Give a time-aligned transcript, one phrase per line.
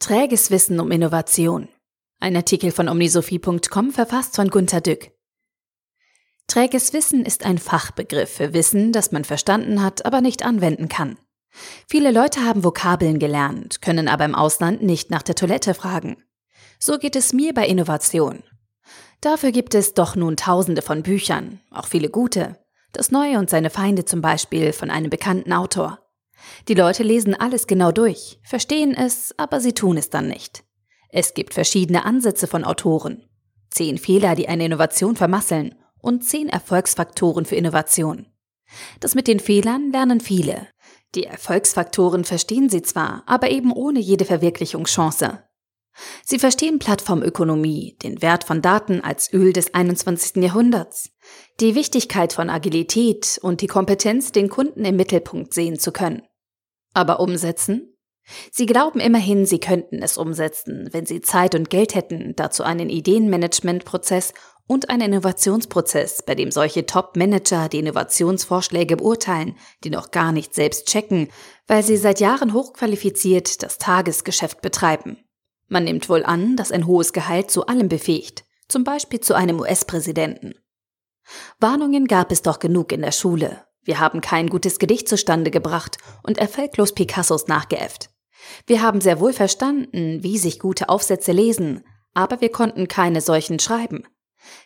[0.00, 1.68] Träges Wissen um Innovation.
[2.20, 5.10] Ein Artikel von omnisophie.com verfasst von Gunter Dück.
[6.46, 11.18] Träges Wissen ist ein Fachbegriff für Wissen, das man verstanden hat, aber nicht anwenden kann.
[11.86, 16.16] Viele Leute haben Vokabeln gelernt, können aber im Ausland nicht nach der Toilette fragen.
[16.78, 18.42] So geht es mir bei Innovation.
[19.20, 22.56] Dafür gibt es doch nun tausende von Büchern, auch viele gute.
[22.92, 25.98] Das Neue und seine Feinde zum Beispiel von einem bekannten Autor.
[26.68, 30.64] Die Leute lesen alles genau durch, verstehen es, aber sie tun es dann nicht.
[31.10, 33.24] Es gibt verschiedene Ansätze von Autoren.
[33.70, 38.26] Zehn Fehler, die eine Innovation vermasseln und zehn Erfolgsfaktoren für Innovation.
[39.00, 40.68] Das mit den Fehlern lernen viele.
[41.14, 45.42] Die Erfolgsfaktoren verstehen sie zwar, aber eben ohne jede Verwirklichungschance.
[46.24, 50.36] Sie verstehen Plattformökonomie, den Wert von Daten als Öl des 21.
[50.42, 51.10] Jahrhunderts,
[51.58, 56.22] die Wichtigkeit von Agilität und die Kompetenz, den Kunden im Mittelpunkt sehen zu können.
[56.94, 57.96] Aber umsetzen?
[58.52, 62.88] Sie glauben immerhin, sie könnten es umsetzen, wenn sie Zeit und Geld hätten, dazu einen
[62.88, 64.32] Ideenmanagementprozess
[64.66, 70.86] und einen Innovationsprozess, bei dem solche Top-Manager die Innovationsvorschläge beurteilen, die noch gar nicht selbst
[70.86, 71.28] checken,
[71.66, 75.18] weil sie seit Jahren hochqualifiziert das Tagesgeschäft betreiben.
[75.66, 79.58] Man nimmt wohl an, dass ein hohes Gehalt zu allem befähigt, zum Beispiel zu einem
[79.58, 80.54] US-Präsidenten.
[81.58, 85.98] Warnungen gab es doch genug in der Schule, wir haben kein gutes Gedicht zustande gebracht
[86.22, 88.10] und erfolglos Picassos nachgeäfft.
[88.66, 93.58] Wir haben sehr wohl verstanden, wie sich gute Aufsätze lesen, aber wir konnten keine solchen
[93.58, 94.04] schreiben.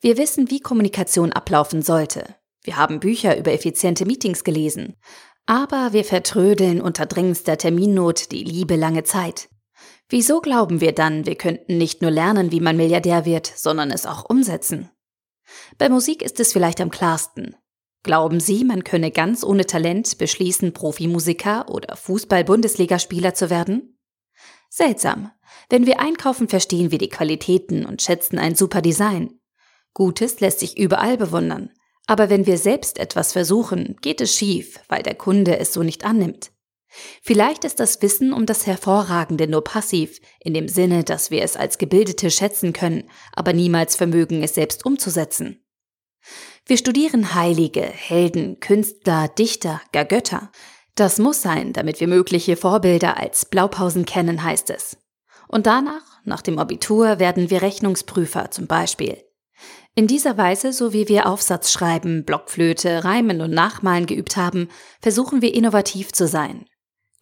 [0.00, 2.34] Wir wissen, wie Kommunikation ablaufen sollte.
[2.62, 4.96] Wir haben Bücher über effiziente Meetings gelesen,
[5.46, 9.48] aber wir vertrödeln unter dringendster Terminnot die liebe lange Zeit.
[10.08, 14.06] Wieso glauben wir dann, wir könnten nicht nur lernen, wie man Milliardär wird, sondern es
[14.06, 14.90] auch umsetzen?
[15.78, 17.56] Bei Musik ist es vielleicht am klarsten.
[18.02, 23.98] Glauben Sie, man könne ganz ohne Talent beschließen, Profimusiker oder Fußball-Bundesligaspieler zu werden?
[24.70, 25.30] Seltsam.
[25.68, 29.40] Wenn wir einkaufen, verstehen wir die Qualitäten und schätzen ein super Design.
[29.92, 31.70] Gutes lässt sich überall bewundern.
[32.06, 36.04] Aber wenn wir selbst etwas versuchen, geht es schief, weil der Kunde es so nicht
[36.04, 36.52] annimmt.
[37.22, 41.56] Vielleicht ist das Wissen um das Hervorragende nur passiv, in dem Sinne, dass wir es
[41.56, 45.62] als Gebildete schätzen können, aber niemals vermögen, es selbst umzusetzen.
[46.66, 50.50] Wir studieren Heilige, Helden, Künstler, Dichter, gar Götter.
[50.94, 54.98] Das muss sein, damit wir mögliche Vorbilder als Blaupausen kennen, heißt es.
[55.48, 59.22] Und danach, nach dem Abitur, werden wir Rechnungsprüfer zum Beispiel.
[59.96, 64.68] In dieser Weise, so wie wir Aufsatz schreiben, Blockflöte, Reimen und Nachmalen geübt haben,
[65.00, 66.66] versuchen wir innovativ zu sein.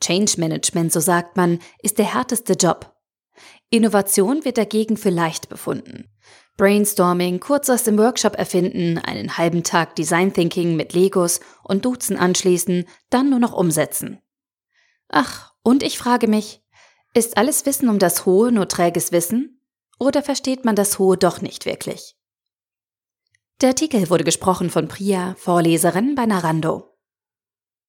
[0.01, 2.95] Change Management, so sagt man, ist der härteste Job.
[3.71, 6.11] Innovation wird dagegen für leicht befunden.
[6.59, 12.19] Brainstorming, kurz aus dem Workshop erfinden, einen halben Tag Design Thinking mit Legos und Duzen
[12.19, 14.21] anschließen, dann nur noch umsetzen.
[15.09, 16.63] Ach, und ich frage mich,
[17.15, 19.63] ist alles Wissen um das Hohe nur träges Wissen?
[19.99, 22.17] Oder versteht man das Hohe doch nicht wirklich?
[23.61, 26.98] Der Artikel wurde gesprochen von Priya, Vorleserin bei Narando.